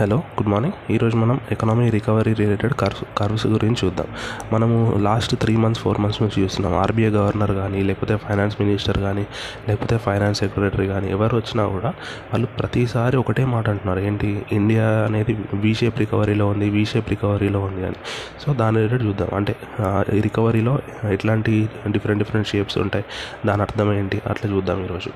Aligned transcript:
Hello 0.00 0.16
good 0.16 0.48
morning. 0.48 0.92
ఈరోజు 0.92 1.16
మనం 1.16 1.40
economy 1.50 1.90
recovery 1.90 2.32
related 2.32 2.74
curves 2.74 3.04
curves 3.18 3.46
గురించి 3.46 3.76
చూద్దాం. 3.84 4.06
మనము 4.52 4.98
last 5.00 5.36
three 5.36 5.56
months 5.56 5.82
four 5.82 5.98
months 6.00 6.22
నుంచి 6.22 6.42
చూస్తున్నాం. 6.42 6.76
ఆర్బీఐ 6.76 7.08
గవర్నర్ 7.08 7.52
కానీ 7.52 7.82
లేకపోతే 7.82 8.16
ఫైనాన్స్ 8.16 8.56
మినిస్టర్ 8.60 8.98
కానీ 8.98 9.26
లేకపోతే 9.68 9.98
ఫైనాన్స్ 9.98 10.40
సెక్రటరీ 10.40 10.86
కానీ 10.86 11.10
ఎవరు 11.10 11.36
వచ్చినా 11.36 11.66
కూడా 11.66 11.88
వాళ్ళు 11.88 12.46
ప్రతిసారి 12.46 13.16
ఒకటే 13.16 13.44
మాట 13.44 13.70
అంటున్నారు. 13.70 13.98
ఏంటి? 13.98 14.46
ఇండియా 14.52 14.88
అనేది 14.88 15.38
వీ 15.54 15.74
షేప్ 15.74 15.98
రికవరీలో 15.98 16.48
ఉంది 16.48 16.70
వీ 16.70 16.84
షేప్ 16.84 17.10
రికవరీలో 17.10 17.60
ఉంది 17.60 17.86
అని. 17.86 17.96
సో 18.46 18.54
దాని 18.54 18.76
రిలేటెడ్ 18.76 19.02
చూద్దాం. 19.02 19.28
అంటే 19.34 19.56
ఈ 20.14 20.20
రికవరీలో 20.20 20.78
ఎట్లాంటి 21.10 21.68
డిఫరెంట్ 21.90 22.22
డిఫరెంట్ 22.24 22.48
షేప్స్ 22.48 22.78
ఉంటాయి? 22.78 23.04
దాని 23.46 23.62
అర్థం 23.62 23.92
ఏంటి? 23.92 24.22
అట్లా 24.26 24.52
చూద్దాం 24.52 24.84
ఈరోజు. 24.84 25.10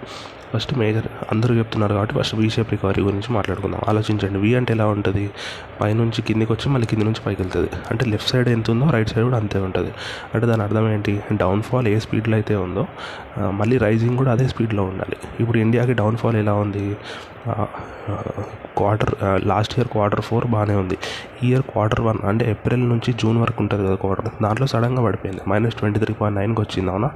ఫస్ట్ 0.54 0.78
మేజర్ 0.78 1.06
అందరూ 1.32 1.54
చెప్తున్నారు 1.54 1.94
కాబట్టి 1.94 2.18
ఫస్ట్ 2.18 2.34
వీ 2.34 2.50
షేప్ 2.50 2.70
రికవరీ 2.70 3.02
గురించి 3.02 3.32
మాట్లాడుకుందాం. 3.32 3.80
ఆలోచించండి. 3.88 4.38
వి 4.38 4.54
అంటే 4.54 4.67
ఎలా 4.76 4.86
ఉంటుంది? 4.94 5.24
పైనుంచి 5.80 6.20
కిందికి 6.28 6.50
వచ్చి 6.54 6.66
మళ్ళీ 6.74 6.86
కింది 6.90 7.04
నుంచి 7.08 7.22
పైకి 7.26 7.40
వెళ్తుంది 7.42 7.70
అంటే 7.90 8.04
లెఫ్ట్ 8.12 8.30
సైడ్ 8.32 8.48
ఎంత 8.54 8.70
ఉందో 8.74 8.86
రైట్ 8.96 9.10
సైడ్ 9.12 9.24
కూడా 9.28 9.38
అంతే 9.42 9.58
ఉంటుంది. 9.66 9.90
అంటే 10.34 10.44
దాని 10.50 10.62
అర్థం 10.66 10.86
ఏంటి? 10.94 11.14
డౌన్ఫాల్ 11.42 11.88
ఏ 11.92 11.96
స్పీడ్లో 12.06 12.36
అయితే 12.40 12.56
ఉందో 12.66 12.84
మళ్ళీ 13.60 13.78
రైజింగ్ 13.86 14.16
కూడా 14.22 14.32
అదే 14.36 14.46
స్పీడ్లో 14.52 14.84
ఉండాలి. 14.92 15.18
ఇప్పుడు 15.42 15.58
ఇండియాకి 15.64 15.96
డౌన్ఫాల్ 16.02 16.38
ఎలా 16.44 16.54
ఉంది? 16.64 16.86
Quarter 18.78 19.12
last 19.50 19.72
year 19.76 19.88
quarter 19.92 20.22
four 20.28 20.46
బాగానే 20.54 20.74
ఉంది. 20.82 20.96
ఈ 21.42 21.46
ఇయర్ 21.50 21.64
క్వార్టర్ 21.70 22.02
వన్ 22.08 22.18
అంటే 22.30 22.44
ఏప్రిల్ 22.54 22.84
నుంచి 22.92 23.10
జూన్ 23.22 23.38
వరకు 23.44 23.60
ఉంటుంది 23.64 23.82
కదా 23.86 23.96
క్వార్టర్. 24.04 24.28
దాంట్లో 24.44 24.66
సడన్గా 24.72 25.02
పడిపోయింది. 25.06 25.42
మైనస్ 25.50 25.76
ట్వంటీ 25.80 26.00
త్రీ 26.04 26.14
పాయింట్ 26.20 26.38
నైన్కి 26.40 26.60
వచ్చింది 26.64 26.90
అవునా? 26.94 27.10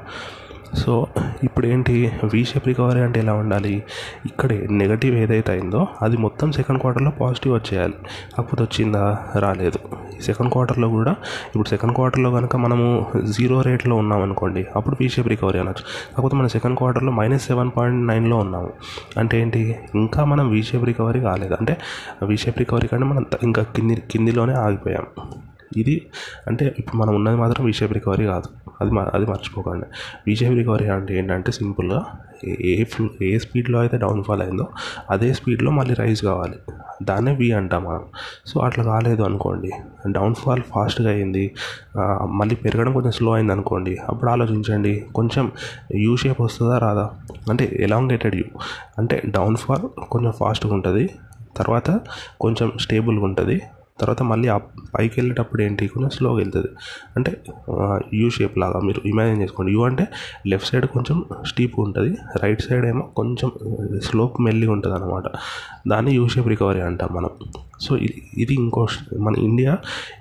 సో 0.75 1.07
ఇప్పుడు 1.45 1.67
ఏంటి 1.67 2.13
వీ 2.33 2.45
షేప్ 2.45 2.69
రికవరీ 2.69 3.01
అంటే 3.01 3.21
ఎలా 3.21 3.33
ఉండాలి? 3.33 3.83
ఇక్కడే 4.27 4.69
నెగటివ్ 4.71 5.17
ఏదైతే 5.17 5.53
అయిందో 5.53 5.87
అది 6.03 6.17
మొత్తం 6.17 6.53
సెకండ్ 6.53 6.81
క్వార్టర్లో 6.81 7.11
పాజిటివ్ 7.11 7.55
వచ్చేయాలి. 7.55 7.95
కాకపోతే 8.37 8.63
వచ్చిందా? 8.63 9.19
రాలేదు. 9.39 9.79
సెకండ్ 10.23 10.53
క్వార్టర్లో 10.53 10.89
కూడా 10.89 11.11
ఇప్పుడు 11.11 11.69
సెకండ్ 11.69 11.95
క్వార్టర్లో 11.95 12.31
కనుక 12.31 12.57
మనము 12.57 13.07
జీరో 13.39 13.61
రేట్లో 13.61 13.97
ఉన్నాం 13.97 14.23
అనుకోండి 14.23 14.67
అప్పుడు 14.77 14.97
వీ 15.01 15.09
షేప్ 15.09 15.29
రికవరీ 15.29 15.59
అనొచ్చు. 15.59 15.83
కాకపోతే 16.17 16.37
మన 16.37 16.47
సెకండ్ 16.47 16.79
క్వార్టర్లో 16.79 17.13
మైనస్ 17.13 17.47
సెవెన్ 17.47 17.71
పాయింట్ 17.77 18.07
నైన్లో 18.07 18.37
ఉన్నాము. 18.37 18.71
అంటే 19.17 19.41
ఏంటి? 19.41 19.79
ఇంకా 19.95 20.25
మనం 20.25 20.51
వీ 20.51 20.63
షేప్ 20.63 20.85
రికవరీ 20.85 21.21
కాలేదు. 21.21 21.55
అంటే 21.55 21.77
వీ 22.23 22.37
షేప్ 22.37 22.59
రికవరీ 22.59 22.89
కంటే 22.89 23.05
మనం 23.05 23.25
ఇంకా 23.43 23.63
కింది 23.63 24.03
కిందిలోనే 24.11 24.53
ఆగిపోయాం. 24.53 25.07
ఇది 25.77 26.07
అంటే 26.47 26.75
ఇప్పుడు 26.79 26.97
మనం 26.97 27.15
ఉన్నది 27.15 27.37
మాత్రం 27.37 27.67
విషేప్ 27.67 27.93
రికవరీ 27.93 28.27
కాదు. 28.27 28.71
అది 28.81 28.91
మ- 28.91 29.11
అది 29.15 29.27
మర్చిపోకండి. 29.27 29.87
విషేప్ 30.27 30.55
రికవరీ 30.55 30.87
అంటే 30.87 31.19
ఏంటంటే 31.19 31.53
సింపుల్గా 31.53 32.07
ఏ- 32.45 32.57
ఏ 32.61 32.85
ఫ్లో 32.85 33.09
ఏ 33.23 33.39
స్పీడ్లో 33.39 33.79
అయితే 33.79 33.97
డౌన్ఫాల్ 33.97 34.43
అయిందో 34.43 34.67
అదే 35.11 35.33
స్పీడ్లో 35.33 35.71
మళ్ళీ 35.71 35.95
రైజ్ 35.95 36.23
కావాలి. 36.23 36.57
దాన్నే 37.03 37.35
వి 37.35 37.53
అంటాం 37.53 37.85
మనం. 37.85 38.01
సో 38.47 38.61
అట్లా 38.61 38.85
కాలేదు 38.85 39.23
అనుకోండి. 39.23 39.71
డౌన్ఫాల్ 40.09 40.63
ఫాస్ట్గా 40.63 41.11
అయింది. 41.11 41.55
మళ్ళీ 42.31 42.55
పెరగడం 42.55 42.93
కొంచెం 42.93 43.13
స్లో 43.13 43.33
అయింది 43.33 43.53
అనుకోండి. 43.53 43.99
అప్పుడు 44.09 44.31
ఆలోచించండి. 44.31 45.07
కొంచెం 45.15 45.53
యూ 45.95 46.17
షేప్ 46.17 46.41
వస్తుందా 46.41 46.79
రాదా? 46.79 47.11
అంటే 47.51 47.77
ఎలాంగేటెడ్ 47.81 48.35
యూ 48.35 48.45
అంటే 48.99 49.23
డౌన్ఫాల్ 49.27 50.03
కొంచెం 50.03 50.33
ఫాస్ట్గా 50.33 50.75
ఉంటుంది. 50.75 51.11
తర్వాత 51.57 52.01
కొంచెం 52.41 52.73
స్టేబుల్గా 52.81 53.25
ఉంటుంది. 53.25 53.61
తర్వాత 54.03 54.23
మళ్ళీ 54.33 54.49
పైకి 54.95 55.15
వెళ్ళేటప్పుడు 55.21 55.63
ఏంటి? 55.63 55.87
కూడా 55.95 56.09
స్లోగా 56.09 56.37
వెళ్తుంది. 56.37 56.71
అంటే 57.17 57.33
యూ 58.15 58.31
షేప్ 58.31 58.57
లాగా 58.59 58.81
మీరు 58.81 59.01
ఇమాజిన్ 59.09 59.43
చేసుకోండి. 59.43 59.73
యూ 59.73 59.83
అంటే 59.85 60.07
లెఫ్ట్ 60.47 60.69
సైడ్ 60.69 60.87
కొంచెం 60.87 61.19
స్టీప్ 61.47 61.75
ఉంటుంది. 61.81 62.13
రైట్ 62.43 62.63
సైడ్ 62.63 62.87
ఏమో 62.87 63.05
కొంచెం 63.17 63.51
స్లోప్ 64.05 64.41
మెల్లిగా 64.41 64.73
ఉంటుంది 64.73 64.97
అనమాట 64.97 65.25
దాన్ని 65.89 66.13
యూ 66.15 66.29
షేప్ 66.29 66.49
రికవరీ 66.49 66.81
అంటాం 66.81 67.11
మనం. 67.13 67.31
సో 67.81 67.97
ఇది 67.97 68.23
ఇది 68.39 68.55
ఇంకో 68.55 68.83
మన 69.19 69.35
ఇండియా 69.39 69.73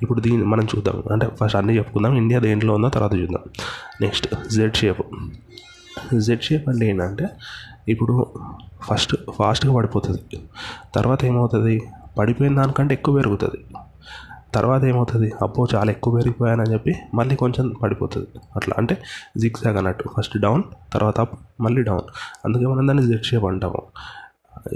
ఇప్పుడు 0.02 0.20
దీన్ని 0.22 0.46
మనం 0.46 0.64
చూద్దాం. 0.64 1.04
అంటే 1.12 1.26
ఫస్ట్ 1.42 1.58
అన్నీ 1.58 1.74
చెప్పుకుందాం. 1.78 2.14
ఇండియా 2.16 2.40
దేంట్లో 2.40 2.74
ఉందో 2.74 2.90
తర్వాత 2.90 3.14
చూద్దాం. 3.14 3.44
Next 4.02 4.28
Z 4.50 4.76
shape 4.76 5.02
Z 6.18 6.42
shape 6.42 6.70
అంటే 6.70 6.86
ఏంటంటే 6.90 7.26
ఇప్పుడు 7.90 8.14
ఫస్ట్ 8.84 9.14
ఫాస్ట్గా 9.38 9.72
పడిపోతుంది. 9.76 10.22
తర్వాత 10.96 11.26
ఏమవుతుంది? 11.26 11.76
పడిపోయిన 12.18 12.56
దానికంటే 12.56 12.94
ఎక్కువ 12.94 13.16
పెరుగుతుంది. 13.16 13.66
తర్వాత 14.56 14.84
ఏమవుతుంది? 14.84 15.34
అబ్బో 15.42 15.68
చాలా 15.76 15.92
ఎక్కువ 15.92 16.14
పెరిగిపోయానని 16.14 16.74
చెప్పి 16.74 16.96
మళ్ళీ 17.14 17.36
కొంచెం 17.36 17.74
పడిపోతుంది. 17.84 18.28
అట్లా 18.56 18.76
అంటే 18.78 18.98
జిగ్జాగ్ 19.38 19.78
అన్నట్టు. 19.78 20.04
ఫస్ట్ 20.18 20.38
డౌన్ 20.38 20.64
తర్వాత 20.94 21.20
అప్ 21.20 21.40
మళ్ళీ 21.62 21.84
డౌన్ 21.84 22.02
అందుకే 22.46 22.66
మనం 22.66 22.88
దాన్ని 22.88 23.08
జెడ్ 23.08 23.24
షేప్ 23.24 23.44
అంటాము. 23.44 23.82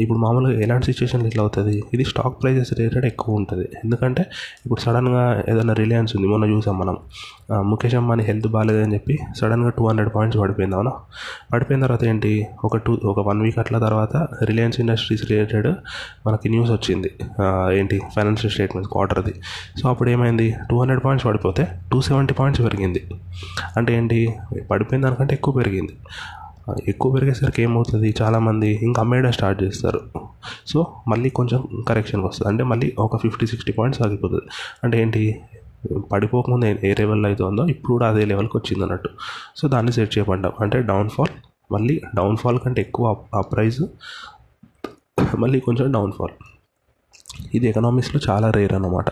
ఇప్పుడు 0.03 0.19
మామూలుగా 0.19 0.61
ఎలాంటి 0.65 0.85
సిచ్యువేషన్లో 0.85 1.27
ఇట్లా 1.27 1.41
అవుతుంది? 1.43 1.83
ఇది 1.93 2.03
స్టాక్ 2.03 2.35
ప్రైజెస్ 2.43 2.71
రిలేటెడ్ 2.73 3.05
ఎక్కువ 3.05 3.35
ఉంటుంది. 3.35 3.65
ఎందుకంటే 3.83 4.23
ఇప్పుడు 4.65 4.81
సడన్గా 4.81 5.23
ఏదైనా 5.49 5.73
రిలయన్స్ 5.73 6.13
ఉంది. 6.17 6.27
మొన్న 6.27 6.45
చూసాం 6.53 6.75
మనం. 6.79 6.97
ముఖేష్ 7.69 7.95
అంబానీ 7.95 8.23
హెల్త్ 8.23 8.47
బాగాలేదని 8.47 8.93
చెప్పి 8.93 9.17
సడన్గా 9.39 9.69
టూ 9.69 9.83
హండ్రెడ్ 9.87 10.11
పాయింట్స్ 10.15 10.39
పడిపోయింది 10.41 10.75
అవునా? 10.75 10.93
పడిపోయిన 11.53 11.81
తర్వాత 11.85 12.03
ఏంటి? 12.03 12.33
ఒక 12.63 12.77
టూ 12.85 12.93
ఒక 13.05 13.19
వన్ 13.27 13.41
వీక్ 13.41 13.59
అట్లా 13.59 13.79
తర్వాత 13.87 14.15
రిలయన్స్ 14.43 14.79
ఇండస్ట్రీస్ 14.79 15.25
రిలేటెడ్ 15.31 15.69
మనకి 16.27 16.49
న్యూస్ 16.49 16.71
వచ్చింది. 16.71 17.11
ఏంటి? 17.79 17.99
ఫైనాన్షియల్ 18.15 18.53
స్టేట్మెంట్ 18.53 18.89
క్వార్టర్ది 18.93 19.35
సో 19.81 19.85
అప్పుడు 19.89 20.09
ఏమైంది? 20.09 20.47
టూ 20.69 20.77
హండ్రెడ్ 20.79 21.03
పాయింట్స్ 21.05 21.27
పడిపోతే 21.27 21.65
టూ 21.91 21.99
సెవెంటీ 22.01 22.33
పాయింట్స్ 22.33 22.63
పెరిగింది. 22.63 23.03
అంటే 23.77 23.91
ఏంటి? 23.97 24.19
పడిపోయిన 24.71 25.03
దానికంటే 25.05 25.33
ఎక్కువ 25.33 25.53
పెరిగింది. 25.53 25.95
ఎక్కువ 26.87 27.11
పెరిగేసరికి 27.11 27.61
ఏమవుతుంది? 27.61 28.15
చాలామంది 28.21 28.79
ఇంకా 28.81 29.01
అమ్మేయడం 29.01 29.31
స్టార్ట్ 29.31 29.63
చేస్తారు. 29.63 30.01
సో 30.67 30.93
మళ్ళీ 31.07 31.29
కొంచెం 31.29 31.83
కరెక్షన్కి 31.87 32.27
వస్తుంది. 32.27 32.51
అంటే 32.51 32.63
మళ్ళీ 32.63 32.93
ఒక 32.99 33.17
ఫిఫ్టీ 33.17 33.47
సిక్స్టీ 33.47 33.71
పాయింట్స్ 33.71 34.01
ఆగిపోతుంది. 34.01 34.41
అంటే 34.83 35.01
ఏంటి? 35.01 35.41
పడిపోకముందు 36.11 36.65
ఏ- 36.65 36.93
లెవెల్లో 36.93 37.29
అయితే 37.29 37.43
ఉందో 37.43 37.67
ఇప్పుడు 37.67 37.91
కూడా 37.91 38.09
అదే 38.09 38.25
లెవెల్కి 38.25 38.57
వచ్చింది 38.57 38.83
అన్నట్టు. 38.83 39.09
సో 39.55 39.67
దాన్ని 39.67 39.91
సెట్ 39.91 40.17
చేయమంటాం. 40.17 40.51
అంటే 40.61 40.81
డౌన్ఫాల్ 40.81 41.41
మళ్ళీ 41.73 42.01
డౌన్ఫాల్ 42.15 42.59
కంటే 42.59 42.81
ఎక్కువ 42.81 43.17
ఆ- 43.35 43.41
ప్రైస్ 43.41 43.81
మళ్ళీ 45.37 45.59
కొంచెం 45.59 45.91
డౌన్ఫాల్. 45.91 46.43
ఇది 47.53 47.67
ఎకనామిక్స్లో 47.67 48.21
చాలా 48.29 48.51
రేర్ 48.51 48.73
అనమాట 48.73 49.09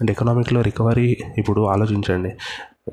అండ్ 0.00 0.10
ఎకనామిక్లో 0.10 0.60
రికవరీ 0.60 1.16
ఇప్పుడు 1.38 1.66
ఆలోచించండి. 1.66 2.30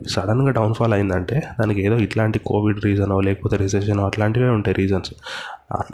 సడన్గా 0.10 0.52
డౌన్ఫాల్ 0.52 0.94
అయిందంటే 0.94 1.44
దానికి 1.60 1.86
ఏదో 1.86 1.98
ఇట్లాంటి 1.98 2.40
కోవిడ్ 2.40 2.86
రీజనో 2.86 3.22
లేకపోతే 3.22 3.58
రిసెషన్ 3.58 4.00
అట్లాంటివే 4.00 4.50
ఉంటాయి 4.50 4.76
రీజన్స్. 4.76 5.14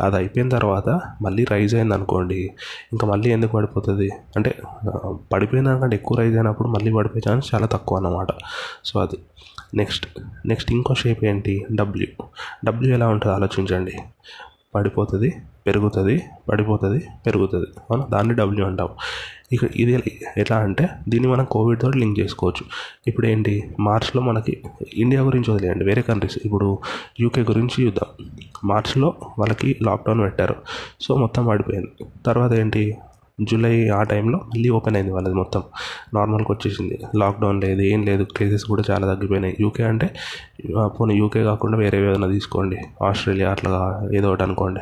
అది 0.01 0.15
అయిపోయిన 0.15 0.49
తర్వాత 0.49 1.01
మళ్ళీ 1.21 1.43
రైజ్ 1.51 1.75
అయింది 1.75 1.93
అనుకోండి 1.93 2.53
ఇంకా 2.91 3.07
మళ్ళీ 3.07 3.31
ఎందుకు 3.31 3.51
పడిపోతుంది? 3.51 4.09
అంటే 4.35 4.61
పడిపోయిన 5.33 5.67
దానికంటే 5.67 5.95
ఎక్కువ 5.95 6.17
రైజ్ 6.17 6.35
అయినప్పుడు 6.35 6.67
మళ్ళీ 6.67 6.91
పడిపోయే 6.93 7.31
ఛాన్స్ 7.31 7.55
చాలా 7.55 7.65
తక్కువ 7.65 7.97
అన్నమాట. 7.97 8.27
సో 8.85 8.99
అది. 8.99 9.17
నెక్స్ట్ 9.73 10.07
నెక్స్ట్ 10.45 10.71
ఇంకో 10.71 10.93
షేప్ 10.93 11.23
ఏంటి? 11.23 11.65
డబ్ల్యూ. 11.75 12.25
డబ్ల్యూ 12.65 12.93
ఎలా 12.93 13.07
ఉంటుందో 13.07 13.35
ఆలోచించండి. 13.35 13.93
పడిపోతుంది 14.75 15.35
పెరుగుతుంది 15.67 16.23
పడిపోతుంది 16.49 17.05
పెరుగుతుంది. 17.25 17.67
మనం 17.91 18.05
దాన్ని 18.11 18.33
డబ్ల్యూ 18.33 18.65
అంటాం. 18.65 18.89
ఇక 19.51 19.59
ఇది 19.75 20.21
ఎలా 20.37 20.57
అంటే 20.57 20.89
దీన్ని 21.09 21.29
మనం 21.29 21.45
కోవిడ్ 21.45 21.81
తోటి 21.81 21.97
లింక్ 21.97 22.19
చేసుకోవచ్చు. 22.19 22.65
ఇప్పుడు 23.07 23.27
ఏంటి? 23.27 23.71
మార్చ్లో 23.79 24.21
మనకి 24.21 24.63
ఇండియా 24.93 25.21
గురించి 25.21 25.53
వదిలేయండి. 25.53 25.85
వేరే 25.85 26.01
కంట్రీస్ 26.01 26.37
ఇప్పుడు 26.45 26.79
యూకే 27.19 27.41
గురించి 27.41 27.85
చూద్దాం. 27.85 28.25
మార్చ్లో 28.63 29.15
వాళ్ళకి 29.39 29.75
లాక్డౌన్ 29.83 30.21
పెట్టారు. 30.21 30.55
సో 31.01 31.15
మొత్తం 31.15 31.45
పడిపోయింది. 31.45 32.05
తర్వాత 32.25 32.53
ఏంటి? 32.53 32.97
జూలై 33.41 33.87
ఆ 33.87 34.03
టైంలో 34.03 34.37
మళ్ళీ 34.37 34.69
ఓపెన్ 34.69 34.95
అయింది 34.95 35.13
వాళ్ళది 35.13 35.35
మొత్తం. 35.35 35.63
నార్మల్కి 36.13 36.51
వచ్చేసింది. 36.51 36.99
లాక్డౌన్ 37.15 37.61
లేదు 37.61 37.81
ఏం 37.81 38.03
లేదు 38.03 38.23
కేసెస్ 38.23 38.63
కూడా 38.63 38.83
చాలా 38.91 39.13
తగ్గిపోయినాయి. 39.13 39.57
యూకే 39.59 39.83
అంటే 39.83 40.15
పోనీ 40.85 41.15
యూకే 41.15 41.43
కాకుండా 41.43 41.77
వేరే 41.77 42.09
ఏదైనా 42.09 42.27
తీసుకోండి. 42.27 42.77
ఆస్ట్రేలియా 43.03 43.51
అట్లా 43.51 44.01
ఏదో 44.15 44.29
ఒకటి 44.29 44.43
అనుకోండి. 44.43 44.79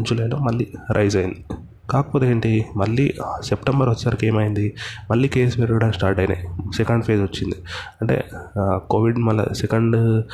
జూలైలో 0.00 0.38
మళ్ళీ 0.38 0.66
రైజ్ 0.92 1.16
అయింది. 1.16 1.44
కాకపోతే 1.90 2.30
ఏంటి 2.30 2.66
మళ్ళీ 2.76 3.14
సెప్టెంబర్ 3.44 3.88
వచ్చేసరికి 3.88 4.26
ఏమైంది 4.26 4.74
మళ్ళీ 5.10 5.28
కేసు 5.28 5.56
పెరగడం 5.56 5.92
స్టార్ట్ 5.92 6.20
అయినాయి. 6.20 6.48
సెకండ్ 6.76 7.04
ఫేజ్ 7.04 7.22
వచ్చింది. 7.22 7.54
అంటే 8.00 8.24
కోవిడ్ 8.90 9.18
మళ్ళీ 9.18 9.54
సెకండ్ 9.54 10.24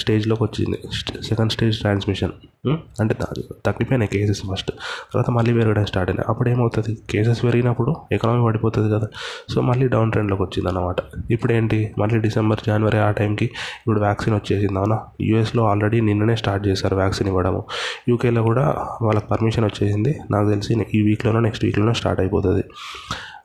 స్టేజ్లోకి 0.00 0.42
వచ్చింది. 0.42 0.78
Second 1.22 1.52
stage 1.52 1.78
transmission. 1.78 2.32
Hmm? 2.66 2.78
అంటే 3.00 3.14
తగ్గిపోయిన 3.14 3.60
తగ్గిపోయినాయి 3.66 4.10
కేసెస్ 4.10 4.42
ఫస్ట్ 4.52 4.70
తర్వాత 5.12 5.30
మళ్ళీ 5.30 5.52
పెరగడం 5.52 5.86
స్టార్ట్ 5.86 6.10
అయినాయి. 6.10 6.26
అప్పుడు 6.28 6.48
ఏమవుతుంది 6.48 6.98
కేసెస్ 7.10 7.44
పెరిగినప్పుడు 7.44 7.96
ఎకనామీ 8.12 8.44
పడిపోతుంది 8.44 8.94
కదా. 8.94 9.08
సో 9.48 9.60
మళ్ళీ 9.60 9.88
డౌన్ 9.88 10.10
ట్రెండ్లోకి 10.10 10.42
వచ్చింది 10.42 10.68
అన్నమాట 10.68 10.96
ఇప్పుడు 11.30 11.52
ఏంటి 11.52 11.94
మళ్ళీ 11.98 12.18
డిసెంబర్ 12.18 12.58
జనవరి 12.66 12.98
ఆ 12.98 13.10
టైంకి 13.10 13.44
ఇప్పుడు 13.44 14.00
వ్యాక్సిన్ 14.00 14.34
వచ్చేసింది 14.34 14.78
అవునా? 14.78 14.98
యూఎస్లో 15.20 15.64
ఆల్రెడీ 15.64 16.00
నిన్ననే 16.00 16.36
స్టార్ట్ 16.36 16.66
చేశారు 16.66 16.96
వ్యాక్సిన్ 16.96 17.28
ఇవ్వడము. 17.28 17.64
యూకేలో 18.08 18.42
కూడా 18.42 18.86
వాళ్ళకి 19.02 19.26
పర్మిషన్ 19.26 19.64
వచ్చేసింది. 19.64 20.20
నాకు 20.30 20.48
తెలిసి 20.48 20.86
ఈ 20.94 21.02
వీక్లోనో 21.02 21.40
నెక్స్ట్ 21.40 21.64
వీక్లోనో 21.64 21.92
స్టార్ట్ 21.92 22.20
అయిపోతుంది. 22.20 22.64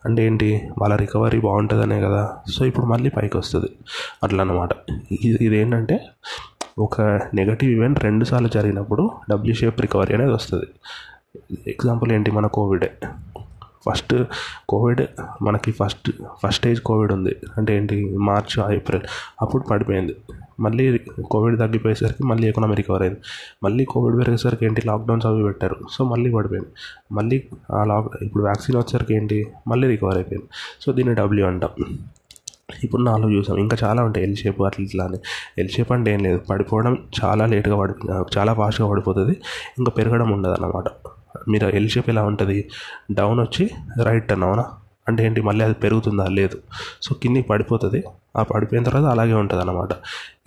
అంటే 0.05 0.25
ఏంటి? 0.25 0.61
వాళ్ళ 0.77 0.95
రికవరీ 0.95 1.39
బాగుంటుందనే 1.39 2.01
కదా. 2.01 2.33
సో 2.51 2.65
ఇప్పుడు 2.65 2.85
మళ్ళీ 2.85 3.09
పైకి 3.09 3.37
వస్తుంది. 3.37 3.69
అట్లా 4.23 4.41
అన్నమాట 4.41 4.69
ఇది 5.11 5.45
ఇదేంటంటే 5.45 6.05
ఒక 6.79 7.01
నెగటివ్ 7.33 7.71
ఈవెంట్ 7.71 8.03
రెండుసార్లు 8.03 8.47
జరిగినప్పుడు 8.47 9.11
డబ్ల్యూ 9.29 9.55
షేప్ 9.55 9.81
రికవరీ 9.81 10.13
అనేది 10.13 10.31
వస్తుంది. 10.31 10.65
ఎగ్జాంపుల్ 11.67 12.11
ఏంటి? 12.11 12.31
మన 12.31 12.47
కోవిడే 12.47 12.93
ఫస్ట్ 13.89 14.15
కోవిడ్ 14.69 15.01
మనకి 15.41 15.71
ఫస్ట్ 15.71 16.11
ఫస్ట్ 16.11 16.55
స్టేజ్ 16.55 16.81
కోవిడ్ 16.81 17.11
ఉంది. 17.11 17.35
అంటే 17.57 17.77
ఏంటి? 17.77 18.17
మార్చ్ 18.17 18.71
ఏప్రిల్ 18.71 19.01
అప్పుడు 19.41 19.63
పడిపోయింది. 19.63 20.15
మళ్ళీ 20.59 20.97
కోవిడ్ 21.31 21.59
తగ్గిపోయేసరికి 21.59 22.23
మళ్ళీ 22.23 22.47
ఎకనామీ 22.47 22.75
రికవర్ 22.75 23.01
అయింది. 23.01 23.19
మళ్ళీ 23.63 23.85
కోవిడ్ 23.85 24.17
పెరిగేసరికి 24.17 24.65
ఏంటి? 24.65 24.81
లాక్డౌన్స్ 24.87 25.25
అవి 25.25 25.43
పెట్టారు. 25.43 25.75
సో 25.91 26.05
మళ్ళీ 26.05 26.31
పడిపోయింది. 26.31 26.69
మళ్ళీ 27.11 27.43
ఆ 27.71 27.83
లాక్ 27.83 28.23
ఇప్పుడు 28.23 28.43
వ్యాక్సిన్ 28.43 28.77
వచ్చేసరికి 28.77 29.15
ఏంటి? 29.15 29.47
మళ్ళీ 29.67 29.87
రికవర్ 29.87 30.15
అయిపోయింది. 30.15 30.49
సో 30.81 30.91
దీన్ని 30.91 31.15
డబ్ల్యూ 31.15 31.45
అంటాం. 31.45 31.99
ఇప్పుడు 32.83 33.01
నాలుగు 33.01 33.31
చూసాం. 33.31 33.57
ఇంకా 33.57 33.77
చాలా 33.83 34.03
ఉంటాయి. 34.03 34.25
ఎల్ 34.27 34.35
షేప్ 34.35 34.61
అట్లా 34.61 34.83
ఇట్లా 34.85 35.05
అని. 35.05 35.17
ఎల్ 35.57 35.69
షేప్ 35.69 35.91
అంటే 35.91 36.13
ఏం 36.13 36.19
లేదు. 36.19 36.37
పడిపోవడం 36.37 36.97
చాలా 37.23 37.45
లేట్గా 37.45 37.75
పడి 37.75 37.93
చాలా 38.37 38.53
ఫాస్ట్గా 38.53 38.89
పడిపోతుంది. 38.89 39.35
ఇంకా 39.77 39.91
పెరగడం 39.91 40.29
ఉండదు 40.29 40.53
అన్నమాట 40.53 40.85
మీరు 41.49 41.67
ఎల్ 41.67 41.89
షేప్ 41.89 42.09
ఎలా 42.09 42.23
ఉంటుంది? 42.23 42.69
డౌన్ 43.11 43.39
వచ్చి 43.39 43.69
రైట్ 44.03 44.27
టర్న్ 44.27 44.43
అవునా 44.43 44.65
అంటే 45.07 45.25
ఏంటి? 45.25 45.41
మళ్ళీ 45.41 45.65
అది 45.65 45.73
పెరుగుతుందా? 45.73 46.25
లేదు. 46.25 46.57
సో 47.01 47.15
కిందికి 47.15 47.47
పడిపోతుంది. 47.47 48.03
ఆ 48.37 48.43
పడిపోయిన 48.43 48.83
తర్వాత 48.85 49.05
అలాగే 49.05 49.33
ఉంటుంది 49.33 49.61
అన్నమాట 49.61 49.89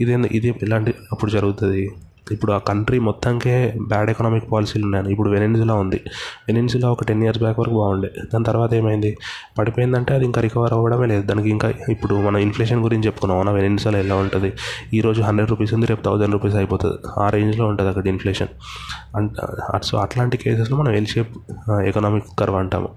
ఇదేంది? 0.01 0.29
ఇది 0.33 0.49
ఎలాంటి 0.63 0.95
అప్పుడు 1.13 1.31
జరుగుతుంది. 1.31 1.91
ఇప్పుడు 2.35 2.53
ఆ 2.53 2.59
కంట్రీ 2.59 2.99
మొత్తానికే 2.99 3.75
బ్యాడ్ 3.89 4.11
ఎకనామిక్ 4.11 4.53
పాలసీలు 4.53 4.85
ఉన్నాయి. 4.85 5.11
ఇప్పుడు 5.11 5.31
వెనెన్జులా 5.31 5.75
ఉంది. 5.75 6.01
వెనెన్జులా 6.49 6.91
ఒక 6.91 7.05
టెన్ 7.05 7.23
ఇయర్స్ 7.23 7.41
బ్యాక్ 7.41 7.59
వరకు 7.59 7.75
బాగుండే. 7.75 8.11
దాని 8.35 8.45
తర్వాత 8.45 8.75
ఏమైంది? 8.75 9.17
పడిపోయిందంటే 9.59 10.15
అది 10.15 10.25
ఇంకా 10.25 10.41
రికవర్ 10.41 10.73
అవ్వడమే 10.73 11.07
లేదు. 11.07 11.27
దానికి 11.27 11.51
ఇంకా 11.51 11.73
ఇప్పుడు 11.89 12.15
మన 12.15 12.37
ఇన్ఫ్లేషన్ 12.37 12.83
గురించి 12.83 13.07
చెప్పుకున్నాం 13.07 13.41
మన 13.41 13.51
వెనెన్జులా 13.51 13.99
ఎలా 13.99 14.15
ఉంటుంది? 14.15 14.53
ఈరోజు 14.95 15.23
హండ్రెడ్ 15.23 15.51
రూపీస్ 15.51 15.75
ఉంది 15.75 15.87
రేపు 15.87 16.03
థౌజండ్ 16.03 16.33
రూపీస్ 16.33 16.55
అయిపోతుంది. 16.55 16.95
ఆ 17.19 17.31
రేంజ్లో 17.31 17.67
ఉంటుంది 17.67 17.91
అక్కడ 17.91 18.07
ఇన్ఫ్లేషన్ 18.07 18.49
అంట 19.17 19.31
సో 19.83 19.99
అట్లాంటి 19.99 20.37
కేసెస్లో 20.37 20.77
మనం 20.77 20.95
ఎల్ 20.95 21.07
షేప్ 21.07 21.29
ఎకనామిక్ 21.71 22.25
కర్వ్ 22.39 22.57
అంటాము. 22.57 22.89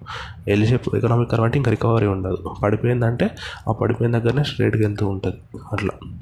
ఎల్ 0.47 0.67
షేప్ 0.67 0.95
ఎకనామిక్ 0.95 1.31
కర్వ్ 1.31 1.45
అంటే 1.45 1.57
ఇంకా 1.57 1.71
రికవరీ 1.71 2.07
ఉండదు. 2.07 2.37
పడిపోయిందంటే 2.63 3.29
ఆ 3.69 3.71
పడిపోయిన 3.71 4.17
దగ్గరనే 4.17 4.43
స్ట్రేట్కి 4.43 4.83
వెళ్తూ 4.83 5.07
ఉంటుంది. 5.07 5.37
అట్లా. 5.73 6.21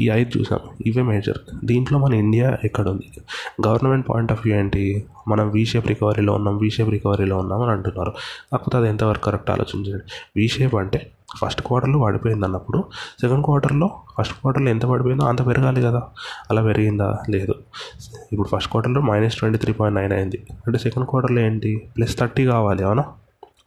ఈ 0.00 0.08
ఐదు 0.08 0.38
చూసాము 0.38 0.70
ఇవే 0.86 1.02
మేజర్ 1.02 1.38
దీంట్లో 1.64 1.98
మన 1.98 2.14
ఇండియా 2.14 2.58
ఎక్కడ 2.64 2.88
ఉంది? 2.88 3.20
గవర్నమెంట్ 3.66 4.08
పాయింట్ 4.08 4.32
ఆఫ్ 4.32 4.46
వ్యూ 4.46 4.56
ఏంటి? 4.56 5.04
మనం 5.28 5.50
వీషేప్ 5.50 5.88
రికవరీలో 5.88 6.32
ఉన్నాం 6.32 6.58
వీషేప్ 6.58 6.90
రికవరీలో 6.90 7.38
ఉన్నాం 7.38 7.62
అని 7.62 7.70
అంటున్నారు. 7.70 8.10
కాకపోతే 8.52 8.76
అది 8.76 8.88
ఎంతవరకు 8.88 9.22
కరెక్ట్ 9.22 9.50
ఆలోచించండి. 9.50 10.04
వీషేప్ 10.36 10.74
అంటే 10.74 11.10
ఫస్ట్ 11.36 11.62
క్వార్టర్లో 11.62 11.98
పడిపోయింది 11.98 12.44
అన్నప్పుడు 12.44 12.84
సెకండ్ 13.20 13.44
క్వార్టర్లో 13.44 13.90
ఫస్ట్ 14.18 14.34
క్వార్టర్లో 14.34 14.70
ఎంత 14.70 14.82
పడిపోయిందో 14.82 15.24
అంత 15.24 15.46
పెరగాలి 15.46 15.82
కదా. 15.82 16.02
అలా 16.50 16.62
పెరిగిందా? 16.62 17.18
లేదు. 17.30 17.54
ఇప్పుడు 18.32 18.48
ఫస్ట్ 18.48 18.70
క్వార్టర్లో 18.70 19.00
minus 19.00 19.36
twenty 19.36 19.58
three 19.58 19.72
point 19.72 20.00
nine 20.00 20.12
అయింది. 20.12 20.42
అంటే 20.66 20.78
సెకండ్ 20.78 21.06
క్వార్టర్లో 21.06 21.40
ఏంటి? 21.40 21.88
ప్లస్ 21.96 22.18
థర్టీ 22.18 22.44
కావాలి 22.44 22.84
అవునా? 22.84 23.04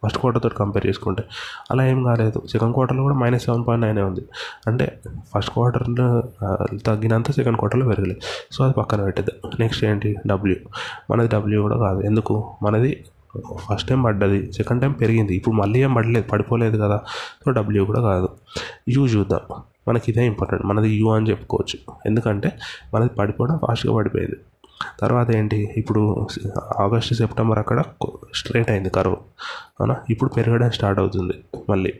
ఫస్ట్ 0.04 0.18
క్వార్టర్తో 0.18 0.48
కంపేర్ 0.48 0.86
చేసుకుంటే 0.86 1.24
అలా 1.70 1.86
ఏం 1.86 2.04
కాలేదు. 2.04 2.42
సెకండ్ 2.50 2.74
క్వార్టర్లో 2.74 3.02
కూడా 3.02 3.14
మైనస్ 3.14 3.44
సెవెన్ 3.44 3.66
పాయింట్ 3.66 3.86
నైన్ 3.86 3.98
ఉంది. 3.98 4.20
అంటే 4.66 5.00
ఫస్ట్ 5.34 5.50
క్వార్టర్లో 5.50 6.22
తగ్గినంత 6.86 7.30
సెకండ్ 7.30 7.58
క్వార్టర్లో 7.58 7.88
పెరగలేదు 7.88 8.20
సో 8.52 8.64
అది 8.64 8.72
పక్కన 8.72 9.04
పెట్టేది 9.04 9.30
నెక్స్ట్ 9.60 9.84
ఏంటి? 9.84 10.16
డబ్ల్యూ. 10.26 10.56
మనది 11.10 11.28
డబ్ల్యూ 11.28 11.62
కూడా 11.62 11.78
కాదు. 11.78 12.00
ఎందుకు? 12.00 12.54
మనది 12.62 13.04
ఫస్ట్ 13.56 13.88
టైం 13.88 14.02
పడ్డది. 14.02 14.52
సెకండ్ 14.52 14.82
టైం 14.82 14.92
పెరిగింది. 14.92 15.36
ఇప్పుడు 15.36 15.54
మళ్ళీ 15.54 15.82
ఏం 15.82 15.94
పడలేదు. 15.94 16.28
పడిపోలేదు 16.28 16.82
కదా. 16.82 17.00
సో 17.44 17.50
డబ్ల్యూ 17.50 17.84
కూడా 17.84 18.00
కాదు. 18.00 18.28
యూ 18.88 19.06
చూద్దాం. 19.06 19.40
మనకి 19.88 20.10
ఇదే 20.10 20.26
ఇంపార్టెంట్. 20.26 20.66
మనది 20.66 20.90
యూ 20.90 21.10
అని 21.10 21.30
చెప్పుకోవచ్చు. 21.30 21.94
ఎందుకంటే 22.06 22.52
మనది 22.94 23.08
పడిపోవడం 23.08 23.58
ఫాస్ట్గా 23.68 23.94
పడిపోయింది. 23.94 24.36
తర్వాత 25.00 25.28
ఏంటి? 25.38 25.58
ఇప్పుడు 25.80 26.02
ఆగస్టు 26.84 27.14
సెప్టెంబర్ 27.20 27.58
అక్కడ 27.62 27.80
స్ట్రైట్ 28.40 28.70
అయింది 28.74 28.90
కరువు. 28.96 29.18
అవునా? 29.80 29.94
ఇప్పుడు 30.12 30.30
పెరగడం 30.36 30.70
స్టార్ట్ 30.76 30.98
అవుతుంది 31.02 31.34
మళ్ళీ. 31.70 31.92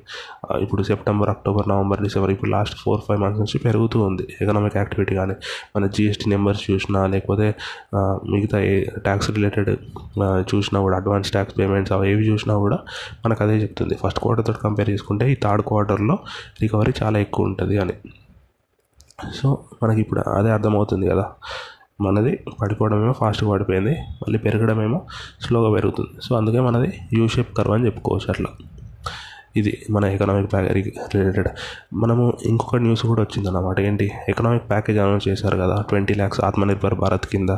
ఇప్పుడు 0.64 0.82
సెప్టెంబర్ 0.88 1.30
అక్టోబర్ 1.32 1.66
నవంబర్ 1.72 2.00
డిసెంబర్ 2.06 2.32
ఇప్పుడు 2.34 2.50
లాస్ట్ 2.50 2.76
ఫోర్ 2.82 3.00
ఫైవ్ 3.06 3.20
మంత్స్ 3.22 3.40
నుంచి 3.42 3.58
పెరుగుతూ 3.66 3.98
ఉంది 4.08 4.24
ఎకనామిక్ 4.42 4.76
యాక్టివిటీ 4.80 5.14
కానీ. 5.20 5.36
మన 5.76 5.86
జిఎస్టీ 5.96 6.26
నెంబర్స్ 6.34 6.62
చూసినా 6.70 7.00
లేకపోతే 7.14 7.48
మిగతా 8.34 8.60
ఏ 8.72 8.74
ట్యాక్స్ 9.08 9.30
రిలేటెడ్ 9.36 9.70
చూసినా 10.52 10.80
కూడా 10.86 10.96
అడ్వాన్స్ 11.00 11.32
ట్యాక్స్ 11.36 11.56
పేమెంట్స్ 11.58 11.94
అవి 11.96 12.06
ఏవి 12.12 12.24
చూసినా 12.30 12.56
కూడా 12.64 12.78
మనకు 13.24 13.42
అదే 13.46 13.56
చెప్తుంది. 13.64 13.96
ఫస్ట్ 14.04 14.22
క్వార్టర్తో 14.24 14.54
కంపేర్ 14.66 14.90
చేసుకుంటే 14.90 15.26
ఈ 15.32 15.36
థర్డ్ 15.44 15.64
క్వార్టర్లో 15.70 16.18
రికవరీ 16.62 16.94
చాలా 17.02 17.18
ఎక్కువ 17.26 17.50
ఉంటుంది 17.50 17.78
అని. 17.84 17.96
సో 19.38 19.48
మనకి 19.82 20.00
ఇప్పుడు 20.00 20.20
అదే 20.38 20.50
అర్థమవుతుంది 20.56 21.06
కదా. 21.12 21.24
మనది 22.00 22.38
పడిపోవడమేమో 22.62 23.12
ఫాస్ట్గా 23.12 23.50
పడిపోయింది 23.50 23.90
మళ్ళీ 23.90 24.38
పెరగడమేమో 24.38 25.02
స్లోగా 25.40 25.74
పెరుగుతుంది. 25.74 26.10
సో 26.22 26.36
అందుకే 26.36 26.60
మనది 26.60 26.92
యూ 27.12 27.28
షేప్ 27.28 27.56
కర్వ్ 27.56 27.72
అని 27.72 27.86
చెప్పుకోవచ్చు 27.86 28.26
అట్లా. 28.28 28.46
ఇది 29.56 29.82
మన 29.90 30.04
ఎకనామిక్ 30.04 30.52
ప్యాకేజ్ 30.52 31.16
రిలేటెడ్ 31.16 31.48
మనము 31.94 32.38
ఇంకొక 32.44 32.76
న్యూస్ 32.76 33.06
కూడా 33.06 33.22
వచ్చిందన్నమాట. 33.22 33.80
ఏంటి? 33.80 34.10
ఎకనామిక్ 34.28 34.70
ప్యాకేజ్ 34.70 34.98
అనౌన్స్ 34.98 35.28
చేశారు 35.28 35.56
కదా 35.56 35.84
ట్వంటీ 35.88 36.14
ల్యాక్స్ 36.14 36.40
ఆత్మనిర్భర్ 36.40 36.94
భారత్ 36.94 37.26
కింద. 37.26 37.50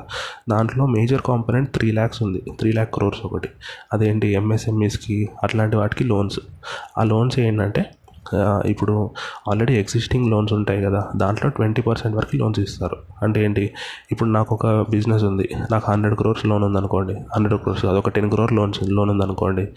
దాంట్లో 0.51 0.87
మేజర్ 0.87 1.21
కాంపోనెంట్ 1.21 1.71
త్రీ 1.71 1.93
ల్యాక్స్ 1.93 2.23
ఉంది. 2.23 2.43
త్రీ 2.59 2.73
ల్యాక్ 2.73 2.95
క్రోర్స్ 2.95 3.21
ఒకటి. 3.25 3.49
అదేంటి? 3.93 4.29
ఎంఎస్ఎంఈస్కి 4.29 5.29
అట్లాంటి 5.43 5.77
వాటికి 5.77 6.05
లోన్స్ 6.05 6.41
ఆ 6.99 7.05
లోన్స్ 7.05 7.39
ఏంటంటే 7.39 7.85
ఇప్పుడు 8.67 9.11
ఆల్రెడీ 9.51 9.75
ఎగ్జిస్టింగ్ 9.75 10.31
లోన్స్ 10.31 10.53
ఉంటాయి 10.53 10.83
కదా 10.83 11.11
దాంట్లో 11.17 11.51
ట్వంటీ 11.51 11.83
పర్సెంట్ 11.83 12.17
వరకు 12.17 12.37
లోన్స్ 12.37 12.61
ఇస్తారు. 12.61 12.97
అంటే 13.23 13.45
ఏంటి? 13.45 13.71
ఇప్పుడు 14.13 14.29
నాకు 14.29 14.55
ఒక 14.55 14.67
బిజినెస్ 14.91 15.25
ఉంది. 15.25 15.49
నాకు 15.73 15.93
హండ్రెడ్ 15.93 16.17
క్రోర్స్ 16.17 16.47
లోన్ 16.47 16.65
ఉందనుకోండి. 16.65 17.15
హండ్రెడ్ 17.37 17.61
క్రోర్స్ 17.61 17.85
అది 17.85 17.99
ఒక 17.99 18.09
టెన్ 18.09 18.31
క్రోర్ 18.31 18.53
లోన్స్ 18.53 18.83
లోన్ 18.83 19.11
ఉందనుకోండి. 19.11 19.69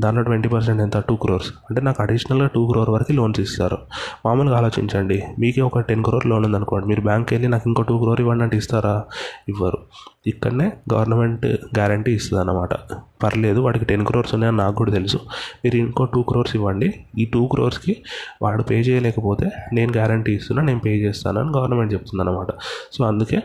దాంట్లో 0.00 0.22
ట్వంటీ 0.22 0.48
పర్సెంట్ 0.48 0.80
ఎంత? 0.82 0.96
టూ 1.08 1.14
క్రోర్స్. 1.16 1.50
అంటే 1.70 1.80
నాకు 1.82 2.02
అడిషనల్గా 2.02 2.46
టూ 2.54 2.66
క్రోర్ 2.70 2.90
వరకు 2.90 3.12
లోన్స్ 3.12 3.40
ఇస్తారు. 3.40 3.78
మామూలుగా 4.26 4.56
ఆలోచించండి. 4.56 5.22
మీకే 5.38 5.60
ఒక 5.60 5.80
టెన్ 5.80 6.04
క్రోర్ 6.04 6.26
లోన్ 6.26 6.44
ఉందనుకోండి. 6.44 6.88
మీరు 6.88 7.00
బ్యాంక్కి 7.00 7.34
వెళ్ళి 7.34 7.48
నాకు 7.48 7.64
ఇంకో 7.66 7.82
టూ 7.82 7.98
క్రోర్ 7.98 8.20
ఇవ్వండి 8.20 8.44
అంటే 8.44 8.56
ఇస్తారా? 8.56 9.04
ఇవ్వరు. 9.48 9.78
ఇక్కడనే 10.26 10.72
గవర్నమెంట్ 10.94 11.46
గ్యారంటీ 11.46 12.12
ఇస్తుంది 12.12 12.40
అన్నమాట 12.40 12.74
పర్లేదు 13.22 13.60
వాడికి 13.60 13.84
టెన్ 13.84 14.04
క్రోర్స్ 14.06 14.34
ఉన్నాయని 14.34 14.56
నాకు 14.56 14.74
కూడా 14.74 14.92
తెలుసు. 14.92 15.18
మీరు 15.64 15.76
ఇంకో 15.76 16.04
టూ 16.04 16.22
క్రోర్స్ 16.22 16.56
ఇవ్వండి. 16.56 16.88
ఈ 17.18 17.24
టూ 17.24 17.46
క్రోర్స్కి 17.46 17.96
వాడు 18.42 18.62
పే 18.62 18.80
చేయలేకపోతే 18.80 19.50
నేను 19.72 19.92
గ్యారంటీ 19.92 20.32
ఇస్తున్నా 20.32 20.62
నేను 20.62 20.80
పే 20.80 20.92
చేస్తానని 20.96 21.50
గవర్నమెంట్ 21.58 21.92
చెప్తుంది 21.92 22.22
అనమాట 22.22 22.50
సో 22.92 23.04
అందుకే 23.04 23.40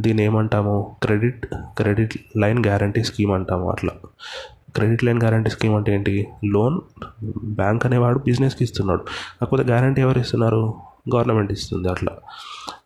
దీన్ని 0.00 0.22
ఏమంటాము? 0.24 0.96
Credit 1.02 1.46
credit 1.78 2.14
line 2.36 2.60
guarantee 2.66 3.02
scheme 3.02 3.32
అంటాము 3.32 3.70
అట్లా. 3.70 3.92
క్రెడిట్ 4.74 5.04
లైన్ 5.04 5.20
గ్యారంటీ 5.20 5.50
స్కీమ్ 5.50 5.74
అంటే 5.74 5.94
ఏంటి? 5.94 6.28
లోన్ 6.44 6.80
బ్యాంక్ 7.44 7.86
అనేవాడు 7.86 8.18
బిజినెస్కి 8.18 8.64
ఇస్తున్నాడు. 8.64 9.00
కాకపోతే 9.40 9.62
గ్యారంటీ 9.62 10.00
ఎవరు 10.00 10.18
ఇస్తున్నారు? 10.18 10.74
గవర్నమెంట్ 11.14 11.52
ఇస్తుంది 11.56 11.88
అట్లా. 11.88 12.12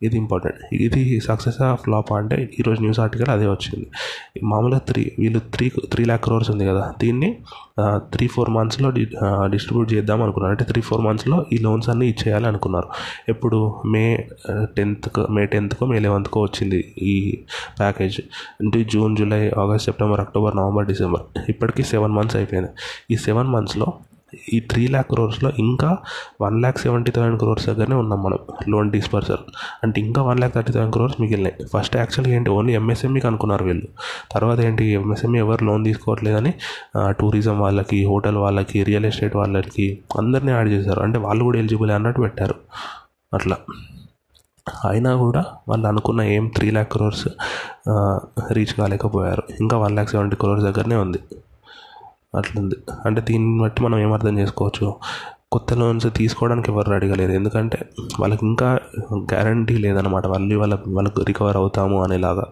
ఇది 0.06 0.16
ఇంపార్టెంట్. 0.16 0.60
ఇది 0.86 1.02
సక్సెస్ 1.26 1.58
ఆఫ్ 1.62 1.80
ఫ్లాప్ 1.84 2.10
అంటే 2.12 2.36
ఈరోజు 2.60 2.80
న్యూస్ 2.84 3.00
ఆర్టికల్ 3.00 3.30
అదే 3.34 3.46
వచ్చింది. 3.46 3.86
మామూలుగా 4.52 4.80
త్రీ 4.88 5.02
వీళ్ళు 5.18 5.40
త్రీ 5.54 5.66
త్రీ 5.92 6.02
ల్యాక్ 6.04 6.22
క్రోర్స్ 6.24 6.50
ఉంది 6.50 6.64
కదా. 6.70 6.84
దీన్ని 7.00 7.30
త్రీ 8.14 8.26
ఫోర్ 8.34 8.50
మంత్స్లో 8.56 8.88
డిస్ట్రిబ్యూట్ 9.54 9.88
చేద్దాం 9.94 10.22
అనుకున్నారు. 10.22 10.52
అంటే 10.54 10.64
త్రీ 10.72 10.80
ఫోర్ 10.88 11.02
మంత్స్లో 11.06 11.38
ఈ 11.52 11.58
లోన్స్ 11.66 11.88
అన్నీ 11.88 12.06
ఇచ్చేయాలి 12.12 12.46
అనుకున్నారు. 12.52 12.88
ఎప్పుడు? 13.28 13.60
మే 13.94 14.04
టెన్త్కు 14.76 15.26
మే 15.36 15.44
టెన్త్కో 15.54 15.86
మే 15.92 15.98
లెవెన్త్కో 16.06 16.40
వచ్చింది 16.42 16.80
ఈ 17.12 17.16
ప్యాకేజ్ 17.80 18.20
అంటే 18.60 18.80
June 18.94 19.16
July 19.16 19.42
August 19.64 19.86
September 19.90 20.20
October 20.20 20.56
November 20.60 20.86
December. 20.92 21.24
ఇప్పటికీ 21.48 21.84
సెవెన్ 21.92 22.16
మంత్స్ 22.18 22.36
అయిపోయింది. 22.36 22.72
ఈ 23.10 23.16
సెవెన్ 23.26 23.50
మంత్స్లో 23.56 23.88
ఈ 24.54 24.60
త్రీ 24.60 24.88
ల్యాక్ 24.88 25.08
క్రోర్స్లో 25.10 25.50
ఇంకా 25.58 25.98
one 26.40 26.60
lakh 26.60 26.78
seventy 26.78 27.10
thousand 27.10 27.38
crores 27.38 27.66
దగ్గరనే 27.66 27.96
ఉన్నాం 27.96 28.22
మనం 28.22 28.38
లోన్ 28.68 28.90
డిస్పర్సర్ 28.90 29.40
అంటే 29.84 30.00
ఇంకా 30.00 30.22
one 30.22 30.38
lakh 30.38 30.54
thirty 30.54 30.72
thousand 30.72 30.92
crores 30.92 31.20
మిగిలినాయి. 31.20 31.54
First 31.74 31.96
యాక్చువల్గా 31.96 32.34
ఏంటి 32.36 32.50
ఓన్లీ 32.50 32.72
ఎంఎస్ఎంఈకి 32.74 33.26
అనుకున్నారు 33.26 33.64
వీళ్ళు. 33.64 33.88
తర్వాత 34.32 34.60
ఏంటి 34.60 34.84
ఎంఎస్ఎంఈ 34.84 35.38
ఎవరు 35.38 35.64
లోన్ 35.64 35.84
తీసుకోవట్లేదని 35.84 36.54
టూరిజం 37.10 37.60
వాళ్ళకి 37.60 38.04
హోటల్ 38.04 38.36
వాళ్ళకి 38.36 38.84
రియల్ 38.84 39.06
ఎస్టేట్ 39.06 39.36
వాళ్ళకి 39.36 39.98
అందరినీ 40.18 40.52
యాడ్ 40.52 40.68
చేశారు. 40.68 41.00
అంటే 41.00 41.18
వాళ్ళు 41.18 41.44
కూడా 41.44 41.58
ఎలిజిబుల్ 41.58 41.90
అన్నట్టు 41.90 42.20
పెట్టారు. 42.20 42.54
అట్లా. 43.34 43.56
అయినా 44.88 45.16
కూడా 45.16 45.44
వాళ్ళు 45.68 45.86
అనుకున్న 45.88 46.22
ఏం 46.22 46.44
త్రీ 46.56 46.70
ల్యాక్ 46.70 46.92
క్రోర్స్ 46.92 47.28
రీచ్ 48.52 48.74
కాలేకపోయారు. 48.74 49.42
ఇంకా 49.60 49.78
వన్ 49.78 49.92
ల్యాక్ 49.92 50.10
సెవెంటీ 50.10 50.36
క్రోర్స్ 50.36 50.64
దగ్గరనే 50.64 50.96
ఉంది. 50.96 51.18
అట్లుంది. 52.34 52.74
అంటే 53.06 53.20
దీన్ని 53.20 53.60
బట్టి 53.62 53.82
మనం 53.82 53.98
ఏం 53.98 54.12
అర్థం 54.12 54.38
చేసుకోవచ్చు? 54.38 54.94
కొత్త 55.52 55.72
లోన్స్ 55.72 56.06
తీసుకోవడానికి 56.16 56.70
ఎవరు 56.70 56.90
రెడీగా 56.90 57.14
లేరు. 57.14 57.32
ఎందుకంటే 57.32 57.78
వాళ్ళకి 58.20 58.46
ఇంకా 58.46 58.78
గ్యారంటీ 59.16 59.76
లేదనమాట 59.76 60.26
వాళ్ళు 60.26 60.56
వాళ్ళ 60.56 60.78
వాళ్ళకు 60.88 61.22
రికవర్ 61.22 61.56
అవుతాము 61.56 62.02
అనేలాగా. 62.04 62.44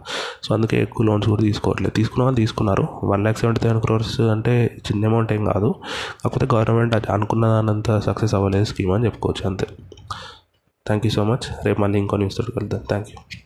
సో 0.42 0.54
అందుకే 0.54 0.82
ఎక్కువ 0.82 1.06
లోన్స్ 1.06 1.28
కూడా 1.28 1.42
తీసుకోవట్లేదు. 1.42 1.90
తీసుకున్న 1.90 2.22
వాళ్ళు 2.24 2.36
తీసుకున్నారు. 2.36 2.88
One 3.04 3.22
lakh 3.22 3.38
seventy 3.38 3.60
thousand 3.60 3.82
crores 3.82 4.20
అంటే 4.20 4.80
చిన్న 4.86 5.06
అమౌంట్ 5.06 5.32
ఏం 5.32 5.44
కాదు. 5.44 5.74
కాకపోతే 6.24 6.48
గవర్నమెంట్ 6.54 6.94
అది 6.94 7.12
అనుకున్న 7.12 7.46
దానంత 7.46 7.98
సక్సెస్ 7.98 8.34
అవ్వలేదు. 8.34 8.64
స్కీమ్ 8.64 8.92
అని 8.92 9.04
చెప్పుకోవచ్చు. 9.04 9.50
అంతే. 9.50 9.66
థ్యాంక్ 10.86 11.06
యూ 11.06 11.10
సో 11.10 11.24
మచ్ 11.24 11.66
రేపు 11.66 11.80
మళ్ళీ 11.80 11.98
ఇంకో 11.98 12.16
న్యూస్ 12.16 12.36
తోటి 12.36 12.52
వెళ్తాను 12.56 12.84
థ్యాంక్ 12.84 13.08
యూ 13.10 13.40